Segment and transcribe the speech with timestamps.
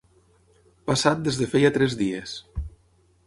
[0.91, 2.35] Passat des de feia tres dies.